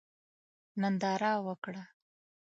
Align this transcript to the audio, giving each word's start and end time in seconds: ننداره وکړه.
ننداره 0.81 1.31
وکړه. 1.45 1.83